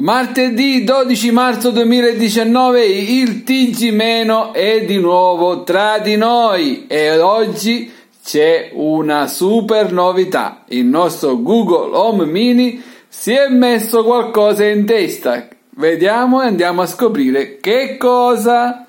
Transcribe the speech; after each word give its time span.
Martedì 0.00 0.84
12 0.84 1.32
marzo 1.32 1.70
2019 1.70 2.86
il 2.86 3.42
TG- 3.42 4.52
è 4.52 4.84
di 4.84 5.00
nuovo 5.00 5.64
tra 5.64 5.98
di 5.98 6.14
noi 6.14 6.86
e 6.86 7.18
oggi 7.18 7.92
c'è 8.24 8.70
una 8.74 9.26
super 9.26 9.90
novità. 9.90 10.62
Il 10.68 10.84
nostro 10.84 11.42
Google 11.42 11.96
Home 11.96 12.26
Mini 12.26 12.80
si 13.08 13.32
è 13.32 13.48
messo 13.48 14.04
qualcosa 14.04 14.64
in 14.66 14.86
testa. 14.86 15.48
Vediamo 15.70 16.42
e 16.42 16.46
andiamo 16.46 16.82
a 16.82 16.86
scoprire 16.86 17.58
che 17.58 17.96
cosa. 17.96 18.86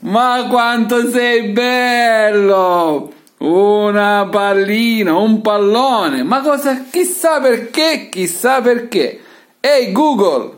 Ma 0.00 0.46
quanto 0.50 1.08
sei 1.10 1.50
bello! 1.50 3.12
Una 3.38 4.26
pallina, 4.28 5.16
un 5.16 5.40
pallone. 5.42 6.24
Ma 6.24 6.40
cosa? 6.40 6.86
Chissà 6.90 7.38
perché, 7.38 8.08
chissà 8.10 8.60
perché. 8.60 9.20
Ehi 9.60 9.90
Google! 9.92 10.56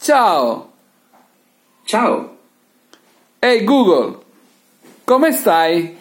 Ciao! 0.00 0.72
Ciao! 1.84 2.36
Ehi 3.38 3.64
Google! 3.64 4.18
Come 5.04 5.32
stai? 5.32 5.96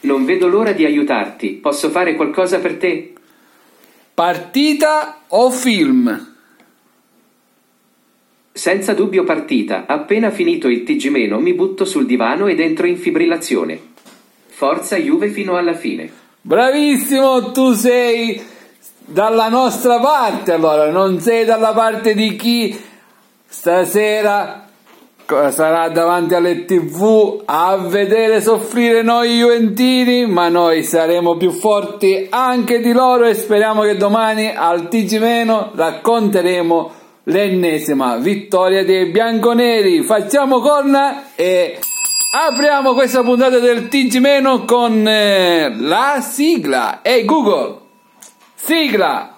Non 0.00 0.24
vedo 0.24 0.48
l'ora 0.48 0.72
di 0.72 0.84
aiutarti. 0.84 1.50
Posso 1.50 1.90
fare 1.90 2.16
qualcosa 2.16 2.58
per 2.58 2.76
te? 2.76 3.12
Partita 4.14 5.22
o 5.28 5.50
film? 5.50 6.34
Senza 8.52 8.92
dubbio 8.92 9.24
partita. 9.24 9.86
Appena 9.86 10.30
finito 10.30 10.68
il 10.68 10.82
TG- 10.82 11.08
mi 11.38 11.54
butto 11.54 11.84
sul 11.84 12.06
divano 12.06 12.46
ed 12.46 12.60
entro 12.60 12.86
in 12.86 12.96
fibrillazione. 12.96 13.80
Forza 14.46 14.96
Juve 14.96 15.28
fino 15.30 15.56
alla 15.56 15.74
fine. 15.74 16.10
Bravissimo, 16.42 17.52
tu 17.52 17.72
sei 17.72 18.58
dalla 19.10 19.48
nostra 19.48 19.98
parte 19.98 20.52
allora, 20.52 20.88
non 20.88 21.20
sei 21.20 21.44
dalla 21.44 21.72
parte 21.72 22.14
di 22.14 22.36
chi 22.36 22.80
stasera 23.46 24.66
sarà 25.50 25.88
davanti 25.88 26.34
alle 26.34 26.64
tv 26.64 27.42
a 27.44 27.76
vedere 27.76 28.40
soffrire 28.40 29.02
noi 29.02 29.38
Juventini, 29.38 30.26
ma 30.26 30.48
noi 30.48 30.82
saremo 30.82 31.36
più 31.36 31.50
forti 31.52 32.26
anche 32.30 32.80
di 32.80 32.92
loro 32.92 33.26
e 33.26 33.34
speriamo 33.34 33.82
che 33.82 33.96
domani 33.96 34.52
al 34.54 34.88
TG- 34.88 35.74
racconteremo 35.74 36.90
l'ennesima 37.24 38.16
vittoria 38.16 38.84
dei 38.84 39.10
bianconeri. 39.10 40.02
Facciamo 40.02 40.60
corna 40.60 41.34
e 41.36 41.78
apriamo 42.48 42.94
questa 42.94 43.22
puntata 43.22 43.58
del 43.58 43.88
TG- 43.88 44.64
con 44.64 45.06
eh, 45.06 45.74
la 45.78 46.20
sigla. 46.20 47.00
Ehi 47.02 47.20
hey 47.20 47.24
Google, 47.24 47.89
sigla! 48.70 49.36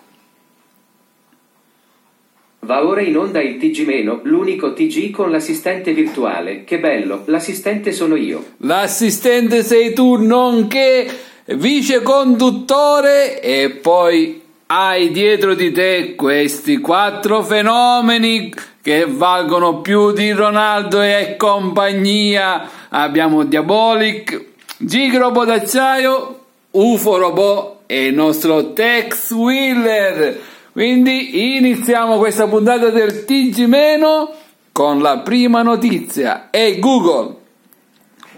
Va 2.61 2.86
ora 2.86 3.00
in 3.00 3.16
onda 3.16 3.41
il 3.41 3.56
TG-, 3.56 4.20
l'unico 4.24 4.74
TG 4.74 5.11
con 5.11 5.30
l'assistente 5.30 5.94
virtuale. 5.94 6.64
Che 6.64 6.78
bello, 6.78 7.22
l'assistente 7.24 7.92
sono 7.92 8.14
io. 8.14 8.44
L'assistente 8.58 9.62
sei 9.62 9.94
tu, 9.94 10.16
nonché 10.16 11.08
vice 11.47 12.02
conduttore 12.02 13.41
e 13.41 13.70
poi 13.70 14.42
hai 14.66 15.11
dietro 15.11 15.55
di 15.55 15.72
te 15.72 16.14
questi 16.14 16.77
quattro 16.77 17.42
fenomeni 17.42 18.52
che 18.83 19.06
valgono 19.08 19.80
più 19.80 20.12
di 20.12 20.30
Ronaldo 20.30 21.00
e 21.00 21.36
compagnia. 21.39 22.69
Abbiamo 22.91 23.44
Diabolic, 23.44 24.44
Gig 24.77 25.17
Robot 25.17 25.46
d'acciaio, 25.46 26.41
UFO 26.72 27.18
Robot 27.18 27.80
e 27.86 28.06
il 28.06 28.14
nostro 28.14 28.72
Tex 28.72 29.30
Wheeler. 29.32 30.40
Quindi 30.72 31.56
iniziamo 31.56 32.16
questa 32.16 32.46
puntata 32.46 32.88
del 32.88 33.24
TG- 33.26 34.28
con 34.72 35.02
la 35.02 35.18
prima 35.18 35.62
notizia. 35.62 36.48
E 36.50 36.78
Google, 36.78 37.36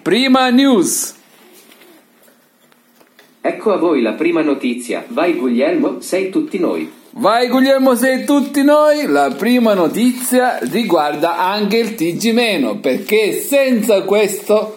prima 0.02 0.48
news. 0.50 1.14
Ecco 3.40 3.72
a 3.72 3.76
voi 3.76 4.02
la 4.02 4.14
prima 4.14 4.42
notizia. 4.42 5.04
Vai 5.08 5.34
Guglielmo, 5.34 6.00
sei 6.00 6.30
tutti 6.30 6.58
noi. 6.58 6.90
Vai 7.10 7.46
Guglielmo, 7.46 7.94
sei 7.94 8.24
tutti 8.24 8.64
noi. 8.64 9.06
La 9.06 9.30
prima 9.30 9.74
notizia 9.74 10.58
riguarda 10.62 11.38
anche 11.38 11.76
il 11.76 11.94
TG- 11.94 12.80
perché 12.80 13.40
senza 13.40 14.02
questo 14.02 14.74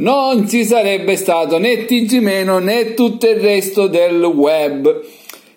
non 0.00 0.48
ci 0.48 0.64
sarebbe 0.64 1.14
stato 1.16 1.58
né 1.58 1.84
TG- 1.84 2.22
né 2.60 2.94
tutto 2.94 3.28
il 3.28 3.36
resto 3.36 3.86
del 3.86 4.22
web. 4.22 5.02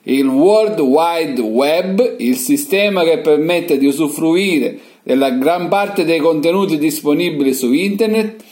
Il 0.04 0.28
World 0.28 0.80
Wide 0.80 1.42
Web, 1.42 2.16
il 2.18 2.36
sistema 2.36 3.04
che 3.04 3.20
permette 3.20 3.78
di 3.78 3.86
usufruire 3.86 4.78
della 5.04 5.30
gran 5.32 5.70
parte 5.70 6.04
dei 6.04 6.20
contenuti 6.20 6.78
disponibili 6.78 7.54
su 7.54 7.72
Internet, 7.72 8.44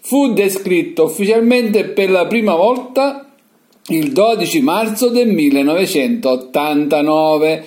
fu 0.00 0.32
descritto 0.32 1.02
ufficialmente 1.04 1.86
per 1.86 2.10
la 2.10 2.26
prima 2.26 2.54
volta 2.54 3.24
il 3.88 4.12
12 4.12 4.60
marzo 4.60 5.08
del 5.08 5.32
1989, 5.32 7.64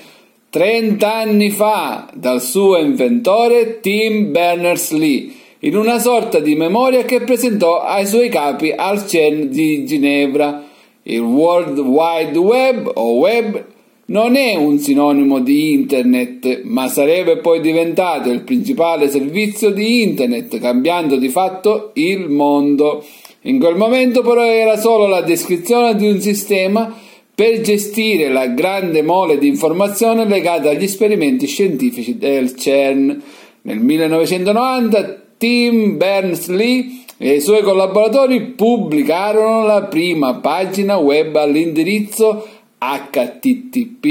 30 0.49 1.13
anni 1.13 1.49
fa, 1.49 2.09
dal 2.13 2.41
suo 2.41 2.77
inventore 2.77 3.81
Tim 3.81 4.31
Berners-Lee, 4.31 5.41
in 5.65 5.77
una 5.77 5.97
sorta 5.97 6.39
di 6.39 6.55
memoria 6.55 7.03
che 7.03 7.21
presentò 7.21 7.79
ai 7.79 8.05
suoi 8.05 8.27
capi 8.27 8.73
al 8.75 9.07
CERN 9.07 9.49
di 9.49 9.85
Ginevra 9.85 10.63
il 11.03 11.19
World 11.19 11.79
Wide 11.79 12.37
Web 12.37 12.91
o 12.93 13.13
Web 13.13 13.65
non 14.05 14.35
è 14.35 14.55
un 14.55 14.79
sinonimo 14.79 15.39
di 15.39 15.71
Internet, 15.71 16.63
ma 16.63 16.89
sarebbe 16.89 17.37
poi 17.37 17.61
diventato 17.61 18.29
il 18.29 18.41
principale 18.41 19.09
servizio 19.09 19.69
di 19.69 20.03
Internet, 20.03 20.59
cambiando 20.59 21.15
di 21.15 21.29
fatto 21.29 21.91
il 21.93 22.29
mondo. 22.29 23.03
In 23.43 23.59
quel 23.59 23.77
momento 23.77 24.21
però 24.21 24.43
era 24.45 24.77
solo 24.77 25.07
la 25.07 25.21
descrizione 25.21 25.95
di 25.95 26.07
un 26.07 26.19
sistema 26.19 26.93
per 27.33 27.61
gestire 27.61 28.29
la 28.29 28.47
grande 28.47 29.01
mole 29.01 29.37
di 29.37 29.47
informazioni 29.47 30.27
legata 30.27 30.69
agli 30.69 30.83
esperimenti 30.83 31.47
scientifici 31.47 32.17
del 32.17 32.55
CERN. 32.55 33.21
Nel 33.61 33.79
1990 33.79 35.21
Tim 35.43 35.97
Berners-Lee 35.97 37.03
e 37.17 37.33
i 37.33 37.41
suoi 37.41 37.63
collaboratori 37.63 38.51
pubblicarono 38.51 39.65
la 39.65 39.83
prima 39.83 40.35
pagina 40.35 40.95
web 40.95 41.35
all'indirizzo 41.35 42.47
http 42.79 44.05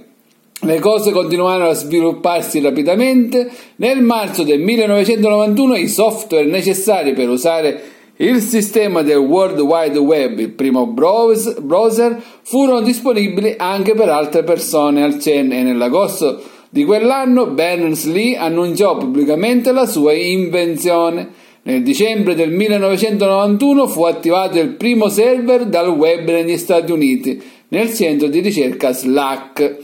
Le 0.62 0.78
cose 0.80 1.12
continuarono 1.12 1.68
a 1.68 1.74
svilupparsi 1.74 2.60
rapidamente. 2.60 3.48
Nel 3.76 4.02
marzo 4.02 4.42
del 4.42 4.58
1991 4.58 5.76
i 5.76 5.86
software 5.86 6.46
necessari 6.46 7.12
per 7.12 7.28
usare 7.28 7.80
il 8.16 8.40
sistema 8.40 9.02
del 9.02 9.18
World 9.18 9.60
Wide 9.60 9.98
Web, 9.98 10.40
il 10.40 10.50
primo 10.50 10.88
browser, 10.88 12.20
furono 12.42 12.80
disponibili 12.80 13.54
anche 13.56 13.94
per 13.94 14.08
altre 14.08 14.42
persone 14.42 15.04
al 15.04 15.20
CEN 15.20 15.52
e 15.52 15.62
nell'agosto 15.62 16.42
di 16.68 16.84
quell'anno 16.84 17.46
Berners-Lee 17.46 18.36
annunciò 18.36 18.96
pubblicamente 18.96 19.70
la 19.70 19.86
sua 19.86 20.12
invenzione. 20.12 21.48
Nel 21.70 21.84
dicembre 21.84 22.34
del 22.34 22.50
1991 22.50 23.86
fu 23.86 24.02
attivato 24.02 24.58
il 24.58 24.70
primo 24.70 25.08
server 25.08 25.66
dal 25.66 25.88
web 25.88 26.28
negli 26.28 26.56
Stati 26.56 26.90
Uniti, 26.90 27.40
nel 27.68 27.94
centro 27.94 28.26
di 28.26 28.40
ricerca 28.40 28.92
Slack. 28.92 29.76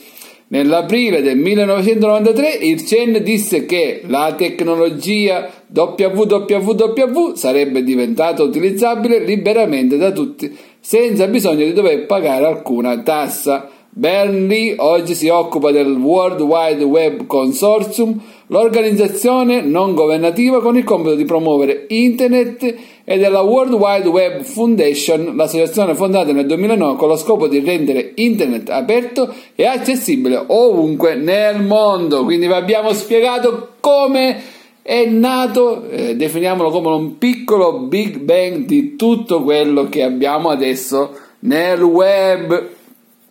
Nell'aprile 0.49 1.23
del 1.23 1.37
1993 1.37 2.55
il 2.63 2.85
CEN 2.85 3.23
disse 3.23 3.67
che 3.67 4.03
la 4.07 4.35
tecnologia 4.37 5.49
www 5.73 7.35
sarebbe 7.35 7.85
diventata 7.85 8.43
utilizzabile 8.43 9.21
liberamente 9.21 9.97
da 9.97 10.11
tutti 10.11 10.53
senza 10.81 11.29
bisogno 11.29 11.65
di 11.65 11.73
dover 11.73 12.05
pagare 12.07 12.47
alcuna 12.47 13.01
tassa. 13.03 13.71
Bernley 13.99 14.75
oggi 14.77 15.15
si 15.15 15.29
occupa 15.29 15.71
del 15.71 15.97
World 15.97 16.43
Wide 16.43 16.85
Web 16.85 17.27
Consortium, 17.27 18.21
l'organizzazione 18.49 19.63
non 19.63 19.95
governativa 19.95 20.61
con 20.61 20.77
il 20.77 20.85
compito 20.85 21.15
di 21.15 21.25
promuovere 21.25 21.87
Internet 21.89 22.75
e 23.05 23.17
della 23.17 23.41
World 23.41 23.73
Wide 23.73 24.09
Web 24.09 24.43
Foundation, 24.43 25.35
l'associazione 25.35 25.95
fondata 25.95 26.31
nel 26.33 26.45
2009 26.45 26.99
con 26.99 27.09
lo 27.09 27.17
scopo 27.17 27.49
di 27.49 27.61
rendere 27.61 28.13
Internet 28.17 28.69
aperto 28.69 29.33
e 29.55 29.65
accessibile 29.65 30.45
ovunque 30.47 31.15
nel 31.15 31.63
mondo. 31.63 32.23
Quindi 32.25 32.49
vi 32.49 32.53
abbiamo 32.53 32.93
spiegato 32.93 33.77
come 33.81 34.43
è 34.83 35.07
nato, 35.07 35.89
eh, 35.89 36.17
definiamolo 36.17 36.69
come 36.69 36.91
un 36.91 37.17
piccolo 37.17 37.79
Big 37.85 38.19
Bang 38.19 38.67
di 38.67 38.95
tutto 38.95 39.43
quello 39.43 39.89
che 39.89 40.03
abbiamo 40.03 40.51
adesso 40.51 41.13
nel 41.39 41.81
web 41.81 42.75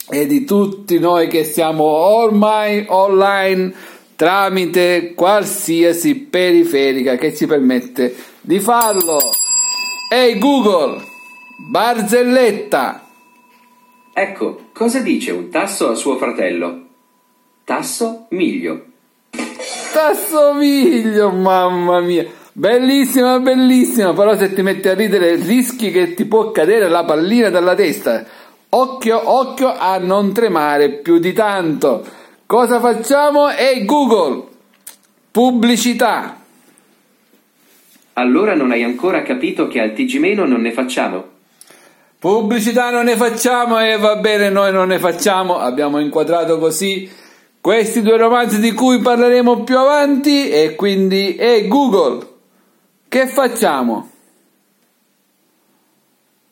e 0.10 0.25
di 0.28 0.46
tutti 0.46 1.00
noi 1.00 1.28
che 1.28 1.44
siamo 1.44 1.84
ormai 1.84 2.86
online 2.88 3.74
tramite 4.16 5.13
qualsiasi 5.13 6.16
periferica 6.16 7.16
che 7.16 7.36
ci 7.36 7.46
permette 7.46 8.16
di 8.42 8.60
farlo. 8.60 9.19
Ehi 10.10 10.31
hey 10.34 10.38
Google, 10.38 11.02
barzelletta! 11.69 13.04
Ecco, 14.13 14.68
cosa 14.72 15.00
dice 15.00 15.31
un 15.31 15.50
tasso 15.50 15.90
a 15.90 15.96
suo 15.96 16.18
fratello? 16.18 16.84
Tasso 17.66 18.28
miglio. 18.30 18.94
Tassomiglio, 19.92 21.31
mamma 21.31 22.00
mia. 22.01 22.25
Bellissima, 22.51 23.40
bellissima, 23.40 24.13
però 24.13 24.38
se 24.38 24.54
ti 24.54 24.62
metti 24.62 24.88
a 24.88 24.94
ridere 24.94 25.36
rischi 25.36 25.92
che 25.92 26.13
ti 26.13 26.25
può 26.25 26.51
cadere 26.51 26.88
la 26.88 27.04
pallina 27.04 27.50
dalla 27.50 27.75
testa. 27.75 28.25
Occhio, 28.77 29.31
occhio 29.31 29.74
a 29.74 29.98
non 30.00 30.33
tremare 30.33 30.89
più 30.89 31.18
di 31.18 31.31
tanto. 31.31 32.06
Cosa 32.45 32.81
facciamo? 32.81 33.50
Ehi 33.50 33.86
Google, 33.86 34.44
pubblicità. 35.31 36.42
Allora 38.13 38.54
non 38.54 38.72
hai 38.72 38.83
ancora 38.83 39.22
capito 39.24 39.68
che 39.68 39.80
al 39.80 39.94
TG- 39.94 40.33
non 40.33 40.60
ne 40.60 40.74
facciamo? 40.74 41.24
Pubblicità 42.19 42.89
non 42.89 43.06
ne 43.06 43.16
facciamo 43.16 43.80
e 43.80 43.98
va 43.98 44.18
bene, 44.18 44.50
noi 44.50 44.74
non 44.74 44.89
ne 44.89 45.00
facciamo. 45.00 45.57
Abbiamo 45.57 46.00
inquadrato 46.00 46.57
così 46.57 47.10
questi 47.62 48.01
due 48.01 48.18
romanzi 48.18 48.60
di 48.60 48.74
cui 48.74 49.00
parleremo 49.00 49.63
più 49.63 49.77
avanti 49.77 50.50
e 50.50 50.75
quindi 50.75 51.38
e 51.38 51.45
hey 51.45 51.68
Google 51.69 52.27
che 53.07 53.27
facciamo? 53.27 54.10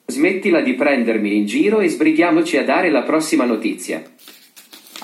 Smettila 0.06 0.62
di 0.62 0.74
prendermi 0.74 1.36
in 1.36 1.46
giro 1.46 1.80
e 1.80 1.90
sbrighiamoci 1.90 2.58
a 2.58 2.64
dare 2.64 2.90
la 2.90 3.04
prossima 3.04 3.46
notizia. 3.46 4.04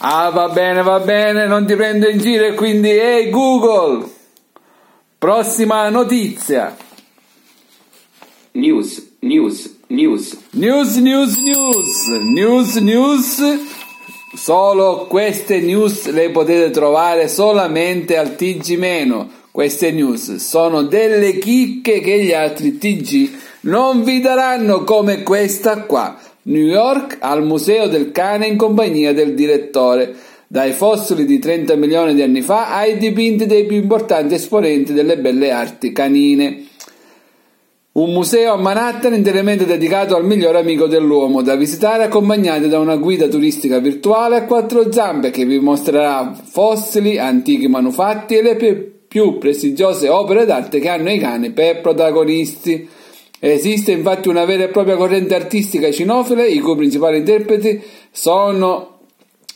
Ah 0.01 0.30
va 0.30 0.50
bene 0.50 0.81
va 0.81 1.00
bene 1.00 1.46
non 1.48 1.66
ti 1.66 1.75
prendo 1.75 2.07
in 2.07 2.19
giro 2.19 2.46
e 2.46 2.54
quindi 2.54 2.90
e 2.90 3.00
hey 3.00 3.30
Google 3.30 4.07
prossima 5.18 5.90
notizia 5.90 6.74
News, 8.51 9.16
news, 9.19 9.78
news. 9.88 10.36
News, 10.51 10.96
news, 10.98 11.38
news. 11.38 12.07
News, 12.07 12.75
news. 12.78 13.42
Solo 14.36 15.06
queste 15.07 15.60
news 15.60 16.10
le 16.10 16.31
potete 16.31 16.72
trovare 16.72 17.28
solamente 17.28 18.18
al 18.18 18.36
TG-. 18.36 19.28
Queste 19.52 19.92
news 19.92 20.36
sono 20.36 20.81
delle 20.81 21.38
chicche 21.38 22.00
che 22.00 22.24
gli 22.24 22.34
altri 22.34 22.78
TG 22.78 23.30
non 23.62 24.04
vi 24.04 24.22
daranno 24.22 24.84
come 24.84 25.24
questa 25.24 25.84
qua. 25.84 26.18
New 26.44 26.64
York 26.64 27.18
al 27.20 27.44
Museo 27.44 27.88
del 27.88 28.12
Cane 28.12 28.48
in 28.48 28.58
compagnia 28.58 29.14
del 29.14 29.34
direttore. 29.34 30.16
Dai 30.48 30.72
fossili 30.72 31.26
di 31.26 31.38
30 31.38 31.76
milioni 31.76 32.16
di 32.16 32.22
anni 32.22 32.42
fa 32.42 32.76
ai 32.76 32.98
dipinti 32.98 33.46
dei 33.46 33.66
più 33.66 33.78
importanti 33.78 34.34
esponenti 34.34 34.94
delle 34.94 35.20
belle 35.20 35.52
arti 35.52 35.92
canine. 35.92 36.64
Un 37.92 38.14
museo 38.14 38.54
a 38.54 38.58
Manhattan 38.58 39.14
interamente 39.14 39.66
dedicato 39.66 40.16
al 40.16 40.26
migliore 40.26 40.60
amico 40.60 40.88
dell'uomo, 40.88 41.42
da 41.42 41.56
visitare 41.56 42.06
accompagnati 42.06 42.70
da 42.70 42.80
una 42.80 42.96
guida 42.96 43.28
turistica 43.28 43.80
virtuale 43.80 44.38
a 44.38 44.46
quattro 44.46 44.92
zampe 44.92 45.32
che 45.32 45.44
vi 45.44 45.60
mostrerà 45.60 46.34
fossili, 46.34 47.18
antichi 47.18 47.68
manufatti 47.68 48.38
e 48.38 48.42
le 48.42 48.56
più 49.08 49.38
prestigiose 49.38 50.08
opere 50.08 50.46
d'arte 50.46 50.80
che 50.80 50.88
hanno 50.88 51.12
i 51.12 51.20
cani 51.20 51.52
per 51.52 51.82
protagonisti. 51.82 52.98
Esiste 53.40 53.92
infatti 53.92 54.28
una 54.28 54.46
vera 54.46 54.64
e 54.64 54.70
propria 54.70 54.96
corrente 54.96 55.36
artistica 55.36 55.92
cinofile, 55.92 56.48
i 56.48 56.60
cui 56.60 56.76
principali 56.76 57.18
interpreti 57.18 57.82
sono 58.12 58.98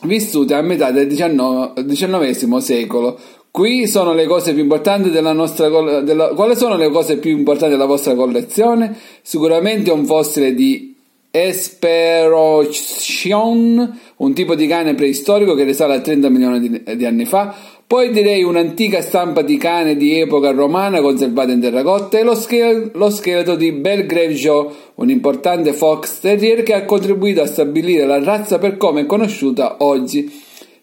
vissuti 0.02 0.54
a 0.54 0.62
metà 0.62 0.90
del 0.90 1.06
XIX 1.06 2.56
secolo, 2.56 3.18
Qui 3.54 3.86
sono 3.86 4.14
le 4.14 4.26
cose 4.26 4.52
più 4.52 4.64
importanti 4.64 5.10
della 5.10 5.32
nostra 5.32 5.68
della, 6.00 6.30
quali 6.30 6.56
sono 6.56 6.74
le 6.74 6.90
cose 6.90 7.18
più 7.18 7.30
importanti 7.30 7.74
della 7.74 7.86
vostra 7.86 8.16
collezione? 8.16 8.96
Sicuramente 9.22 9.92
un 9.92 10.04
fossile 10.06 10.54
di 10.54 10.96
Esperotion, 11.30 14.00
un 14.16 14.34
tipo 14.34 14.56
di 14.56 14.66
cane 14.66 14.96
preistorico 14.96 15.54
che 15.54 15.62
risale 15.62 15.94
a 15.94 16.00
30 16.00 16.28
milioni 16.30 16.58
di, 16.58 16.82
di 16.96 17.06
anni 17.06 17.26
fa. 17.26 17.54
Poi 17.86 18.10
direi 18.10 18.42
un'antica 18.42 19.02
stampa 19.02 19.42
di 19.42 19.58
cane 19.58 19.96
di 19.96 20.18
epoca 20.18 20.52
romana 20.52 21.02
conservata 21.02 21.52
in 21.52 21.60
terracotta 21.60 22.18
e 22.18 22.22
lo, 22.22 22.34
schel- 22.34 22.92
lo 22.94 23.10
scheletro 23.10 23.56
di 23.56 23.72
Belgrave 23.72 24.32
Joe, 24.32 24.68
un 24.94 25.10
importante 25.10 25.74
fox 25.74 26.20
terrier 26.20 26.62
che 26.62 26.72
ha 26.72 26.86
contribuito 26.86 27.42
a 27.42 27.46
stabilire 27.46 28.06
la 28.06 28.22
razza 28.22 28.58
per 28.58 28.78
come 28.78 29.02
è 29.02 29.06
conosciuta 29.06 29.76
oggi. 29.80 30.32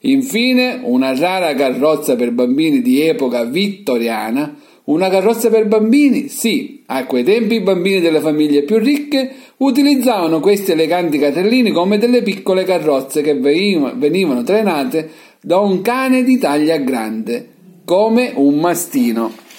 Infine, 0.01 0.79
una 0.83 1.17
rara 1.17 1.55
carrozza 1.55 2.15
per 2.15 2.31
bambini 2.31 2.81
di 2.81 3.01
epoca 3.01 3.45
vittoriana. 3.45 4.57
Una 4.83 5.09
carrozza 5.09 5.49
per 5.49 5.67
bambini? 5.67 6.27
Sì, 6.27 6.83
a 6.87 7.05
quei 7.05 7.23
tempi 7.23 7.55
i 7.55 7.61
bambini 7.61 7.99
delle 7.99 8.19
famiglie 8.19 8.63
più 8.63 8.77
ricche 8.77 9.31
utilizzavano 9.57 10.39
questi 10.39 10.71
eleganti 10.71 11.17
carrellini 11.17 11.71
come 11.71 11.97
delle 11.97 12.21
piccole 12.21 12.63
carrozze 12.63 13.21
che 13.21 13.35
venivano 13.35 14.43
trainate 14.43 15.09
da 15.41 15.59
un 15.59 15.81
cane 15.81 16.23
di 16.23 16.37
taglia 16.37 16.77
grande, 16.77 17.49
come 17.83 18.31
un 18.35 18.59
mastino 18.59 19.49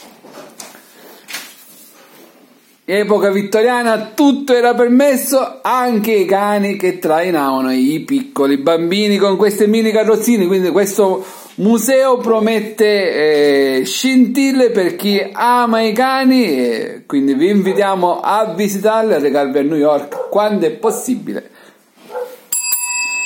epoca 2.85 3.31
vittoriana 3.31 4.11
tutto 4.15 4.55
era 4.55 4.75
permesso, 4.75 5.61
anche 5.63 6.13
i 6.13 6.25
cani 6.25 6.77
che 6.77 6.99
trainavano 6.99 7.73
i 7.73 8.01
piccoli 8.01 8.59
bambini 8.59 9.17
con 9.17 9.37
queste 9.37 9.67
mini 9.67 9.93
carrozzine, 9.93 10.47
quindi 10.47 10.71
questo 10.71 11.25
museo 11.57 12.19
promette 12.19 13.79
eh, 13.79 13.85
scintille 13.85 14.71
per 14.71 14.97
chi 14.97 15.27
ama 15.33 15.83
i 15.83 15.93
cani 15.93 17.05
quindi 17.07 17.35
vi 17.35 17.51
invitiamo 17.51 18.21
a 18.21 18.53
visitarli 18.55 19.13
e 19.13 19.17
a 19.17 19.19
recarvi 19.19 19.59
a 19.59 19.63
New 19.63 19.77
York 19.77 20.29
quando 20.29 20.67
è 20.67 20.71
possibile. 20.71 21.52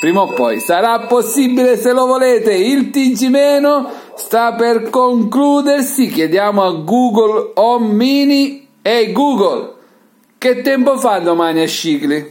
Prima 0.06 0.20
o 0.20 0.28
poi 0.28 0.60
sarà 0.60 1.00
possibile 1.00 1.76
se 1.76 1.90
lo 1.92 2.06
volete, 2.06 2.54
il 2.54 2.90
TG- 2.90 3.88
sta 4.14 4.52
per 4.52 4.88
concludersi, 4.88 6.06
chiediamo 6.06 6.62
a 6.62 6.70
Google 6.74 7.50
Home 7.54 7.92
Mini 7.92 8.68
Ehi 8.82 9.06
hey 9.06 9.12
Google, 9.12 9.72
che 10.38 10.62
tempo 10.62 10.96
fa 10.96 11.18
domani 11.18 11.60
a 11.60 11.66
Scicli? 11.66 12.24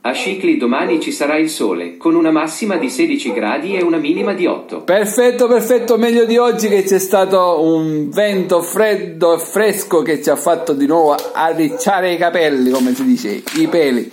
A 0.00 0.12
Scicli 0.12 0.56
domani 0.56 1.00
ci 1.00 1.12
sarà 1.12 1.36
il 1.36 1.50
sole, 1.50 1.98
con 1.98 2.14
una 2.14 2.30
massima 2.30 2.76
di 2.76 2.88
16 2.88 3.32
gradi 3.34 3.76
e 3.76 3.82
una 3.82 3.98
minima 3.98 4.32
di 4.32 4.46
8. 4.46 4.84
Perfetto, 4.84 5.46
perfetto, 5.48 5.98
meglio 5.98 6.24
di 6.24 6.38
oggi 6.38 6.68
che 6.68 6.82
c'è 6.82 6.98
stato 6.98 7.60
un 7.62 8.08
vento 8.08 8.62
freddo 8.62 9.34
e 9.34 9.38
fresco 9.38 10.00
che 10.00 10.22
ci 10.22 10.30
ha 10.30 10.36
fatto 10.36 10.72
di 10.72 10.86
nuovo 10.86 11.14
arricciare 11.34 12.14
i 12.14 12.16
capelli, 12.16 12.70
come 12.70 12.94
si 12.94 13.04
dice, 13.04 13.42
i 13.56 13.68
peli. 13.68 14.10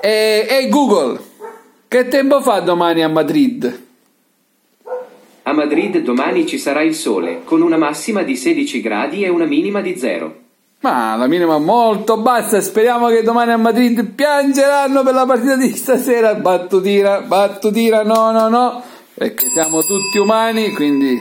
E 0.00 0.46
hey 0.48 0.68
Google, 0.68 1.18
che 1.88 2.08
tempo 2.08 2.40
fa 2.40 2.60
domani 2.60 3.02
a 3.02 3.08
Madrid? 3.08 3.84
A 5.42 5.52
Madrid 5.52 5.98
domani 5.98 6.46
ci 6.46 6.58
sarà 6.58 6.82
il 6.82 6.94
sole, 6.94 7.42
con 7.44 7.62
una 7.62 7.76
massima 7.76 8.22
di 8.22 8.36
16 8.36 8.80
gradi 8.80 9.22
e 9.22 9.28
una 9.28 9.44
minima 9.44 9.80
di 9.80 9.96
0. 9.96 10.34
Ma 10.80 11.16
la 11.16 11.26
minima 11.26 11.58
molto 11.58 12.18
bassa, 12.18 12.60
speriamo 12.60 13.08
che 13.08 13.22
domani 13.22 13.52
a 13.52 13.56
Madrid 13.56 14.04
piangeranno 14.10 15.02
per 15.02 15.14
la 15.14 15.24
partita 15.24 15.56
di 15.56 15.74
stasera. 15.74 16.34
Battutina, 16.34 17.20
battutina, 17.20 18.02
no, 18.02 18.30
no, 18.32 18.48
no, 18.48 18.82
perché 19.14 19.46
siamo 19.46 19.80
tutti 19.82 20.18
umani, 20.18 20.72
quindi 20.72 21.18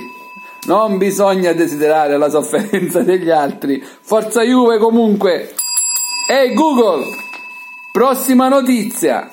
non 0.66 0.98
bisogna 0.98 1.54
desiderare 1.54 2.18
la 2.18 2.30
sofferenza 2.30 3.02
degli 3.02 3.30
altri. 3.30 3.84
Forza 4.02 4.42
Juve 4.42 4.78
comunque. 4.78 5.54
Ehi 6.28 6.50
hey 6.50 6.54
Google, 6.54 7.06
prossima 7.96 8.50
notizia. 8.50 9.32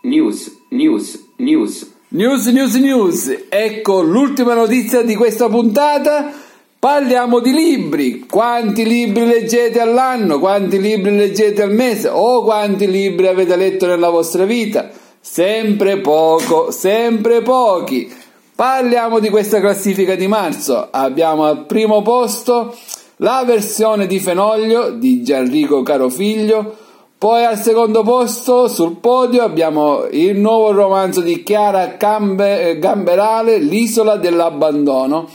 News, 0.00 0.62
news, 0.70 1.28
news. 1.36 1.92
News, 2.08 2.46
news, 2.46 2.74
news. 2.76 3.36
Ecco 3.50 4.00
l'ultima 4.00 4.54
notizia 4.54 5.02
di 5.02 5.14
questa 5.14 5.50
puntata. 5.50 6.32
Parliamo 6.78 7.40
di 7.40 7.52
libri. 7.52 8.20
Quanti 8.20 8.86
libri 8.86 9.26
leggete 9.26 9.78
all'anno? 9.78 10.38
Quanti 10.38 10.80
libri 10.80 11.14
leggete 11.14 11.64
al 11.64 11.74
mese? 11.74 12.08
O 12.08 12.42
quanti 12.42 12.90
libri 12.90 13.26
avete 13.26 13.56
letto 13.56 13.86
nella 13.86 14.08
vostra 14.08 14.46
vita? 14.46 14.88
Sempre 15.20 15.98
poco, 15.98 16.70
sempre 16.70 17.42
pochi. 17.42 18.10
Parliamo 18.54 19.18
di 19.18 19.28
questa 19.28 19.60
classifica 19.60 20.14
di 20.14 20.28
marzo. 20.28 20.88
Abbiamo 20.90 21.44
al 21.44 21.66
primo 21.66 22.00
posto 22.00 22.74
la 23.16 23.44
versione 23.44 24.06
di 24.06 24.18
Fenoglio 24.18 24.92
di 24.92 25.22
Gianrico 25.22 25.82
Carofiglio 25.82 26.84
Poi 27.18 27.44
al 27.46 27.56
secondo 27.56 28.02
posto 28.02 28.68
sul 28.68 28.96
podio 28.96 29.42
abbiamo 29.42 30.04
il 30.10 30.38
nuovo 30.38 30.70
romanzo 30.72 31.22
di 31.22 31.42
Chiara 31.42 31.96
Cambe- 31.96 32.78
Gamberale, 32.78 33.56
L'isola 33.56 34.16
dell'abbandono. 34.16 35.26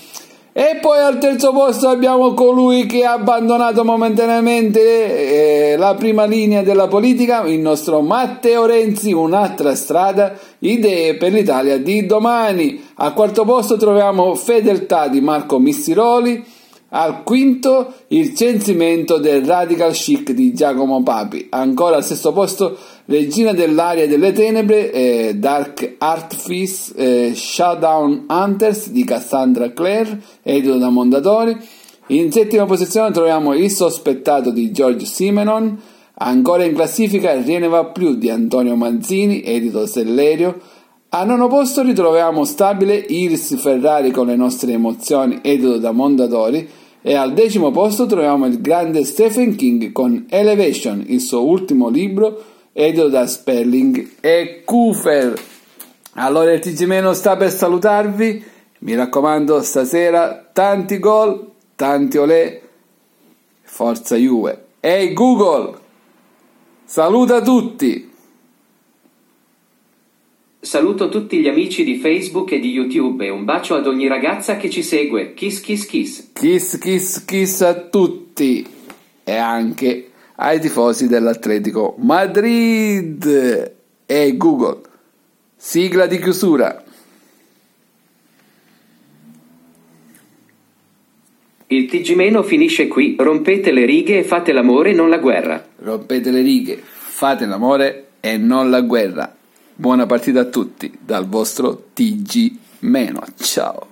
E 0.54 0.78
poi 0.80 1.00
al 1.00 1.18
terzo 1.18 1.52
posto 1.52 1.88
abbiamo 1.88 2.36
colui 2.36 2.86
che 2.86 3.04
ha 3.04 3.14
abbandonato 3.14 3.84
momentaneamente 3.84 5.72
eh, 5.72 5.76
la 5.76 5.96
prima 5.96 6.26
linea 6.26 6.62
della 6.62 6.88
politica, 6.88 7.42
il 7.46 7.60
nostro 7.60 8.02
Matteo 8.02 8.68
Renzi, 8.68 9.12
un'altra 9.12 9.74
strada, 9.74 10.38
idee 10.60 11.16
per 11.16 11.32
l'Italia 11.32 11.80
di 11.80 12.06
domani. 12.06 12.80
Al 12.98 13.14
quarto 13.14 13.44
posto 13.44 13.76
troviamo 13.78 14.36
Fedeltà 14.36 15.08
di 15.08 15.20
Marco 15.20 15.58
Missiroli. 15.58 16.60
Al 16.94 17.24
quinto 17.24 17.94
il 18.08 18.36
censimento 18.36 19.18
del 19.18 19.46
radical 19.46 19.94
chic 19.94 20.32
di 20.32 20.54
Giacomo 20.54 21.02
Papi. 21.04 21.48
Ancora 21.50 21.96
al 21.96 22.04
sesto 22.04 22.34
posto 22.34 22.78
Regina 23.06 23.54
dell'aria 23.54 24.08
delle 24.08 24.34
tenebre, 24.34 24.92
eh, 24.92 25.36
Dark 25.36 25.96
Artifice, 26.00 26.94
eh, 26.96 27.32
Shutdown 27.34 28.26
Hunters 28.28 28.90
di 28.90 29.06
Cassandra 29.06 29.72
Clare, 29.72 30.22
edito 30.44 30.78
da 30.78 30.90
Mondadori. 30.90 31.58
In 32.08 32.30
settima 32.30 32.66
posizione 32.66 33.12
troviamo 33.12 33.54
Il 33.54 33.72
sospettato 33.72 34.52
di 34.52 34.72
George 34.72 35.06
Simenon. 35.06 35.80
Ancora 36.16 36.66
in 36.66 36.74
classifica 36.74 37.32
Il 37.32 37.46
Riene 37.46 37.70
va 37.70 37.86
più 37.86 38.16
di 38.16 38.30
Antonio 38.30 38.76
Manzini, 38.76 39.44
edito 39.44 39.86
Sellerio. 39.86 40.60
Al 41.14 41.26
nono 41.26 41.48
posto 41.48 41.84
ritroviamo 41.84 42.44
stabile 42.44 42.96
Iris 42.96 43.58
Ferrari 43.58 44.12
con 44.12 44.28
le 44.28 44.36
nostre 44.36 44.74
emozioni, 44.74 45.40
edito 45.42 45.78
da 45.78 45.92
Mondadori. 45.92 46.80
E 47.04 47.16
al 47.16 47.34
decimo 47.34 47.72
posto 47.72 48.06
troviamo 48.06 48.46
il 48.46 48.62
grande 48.62 49.04
Stephen 49.06 49.56
King 49.56 49.92
con 49.92 50.28
Elevation, 50.30 51.04
il 51.08 51.20
suo 51.20 51.44
ultimo 51.44 51.90
libro, 51.90 52.44
edito 52.74 53.10
da 53.10 53.26
Spelling 53.26 54.18
e 54.22 54.62
Kufer. 54.64 55.34
Allora 56.14 56.52
il 56.52 56.60
TG 56.60 57.10
sta 57.12 57.38
per 57.38 57.52
salutarvi. 57.52 58.44
Mi 58.80 58.96
raccomando, 58.96 59.62
stasera 59.62 60.50
tanti 60.52 61.00
gol, 61.00 61.50
tanti 61.76 62.18
olè. 62.18 62.62
Forza 63.64 64.16
Juve. 64.16 64.66
Ehi 64.80 65.08
hey 65.08 65.14
Google, 65.14 65.78
saluta 66.84 67.42
tutti. 67.42 68.11
Saluto 70.64 71.10
tutti 71.10 71.40
gli 71.40 71.48
amici 71.48 71.84
di 71.84 71.96
Facebook 71.96 72.52
e 72.52 72.60
di 72.60 72.70
YouTube 72.70 73.26
e 73.26 73.30
un 73.32 73.46
bacio 73.46 73.74
ad 73.74 73.88
ogni 73.88 74.08
ragazza 74.08 74.58
che 74.58 74.70
ci 74.70 74.84
segue. 74.84 75.34
Kiss 75.34 75.60
kiss 75.60 75.88
kiss. 75.88 76.34
Kiss 76.34 76.78
kiss 76.78 77.26
kiss 77.26 77.62
a 77.62 77.74
tutti 77.74 78.64
e 79.24 79.36
anche 79.36 80.12
ai 80.36 80.60
tifosi 80.60 81.08
dell'Atletico 81.08 81.96
Madrid 81.98 83.74
e 84.06 84.38
Google. 84.38 84.82
Sigla 85.56 86.06
di 86.06 86.20
chiusura. 86.20 86.84
Il 91.66 91.86
TG 91.88 92.44
finisce 92.44 92.88
qui. 92.88 93.16
Rompete 93.18 93.72
le 93.72 93.86
righe 93.86 94.20
e 94.20 94.24
fate 94.24 94.52
l'amore, 94.52 94.94
non 94.94 95.10
la 95.10 95.18
guerra. 95.18 95.66
Rompete 95.78 96.30
le 96.30 96.42
righe, 96.44 96.80
fate 96.80 97.48
l'amore 97.48 98.10
e 98.20 98.38
non 98.38 98.70
la 98.70 98.82
guerra. 98.82 99.38
Buona 99.82 100.06
partita 100.06 100.42
a 100.42 100.46
tutti 100.46 100.96
dal 101.02 101.28
vostro 101.28 101.88
TG 101.96 102.56
Meno. 102.82 103.24
Ciao. 103.36 103.91